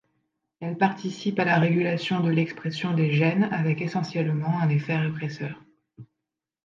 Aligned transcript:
Elles 0.61 0.79
participent 0.79 1.37
à 1.39 1.45
la 1.45 1.59
régulation 1.59 2.21
de 2.21 2.31
l'expression 2.31 2.95
des 2.95 3.11
gènes 3.13 3.43
avec 3.51 3.81
essentiellement 3.83 4.59
un 4.59 4.69
effet 4.69 4.97
répresseur. 4.97 5.61